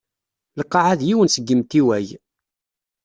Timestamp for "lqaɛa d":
0.59-1.01